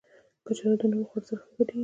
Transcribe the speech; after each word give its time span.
کچالو 0.45 0.79
د 0.79 0.83
نورو 0.91 1.07
خوړو 1.09 1.27
سره 1.27 1.39
ښه 1.45 1.51
ګډېږي 1.57 1.79